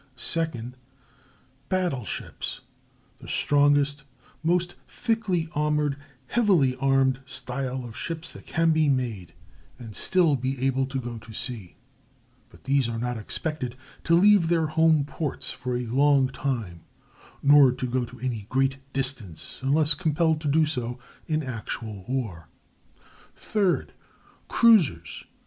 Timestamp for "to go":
10.87-11.19, 17.71-18.03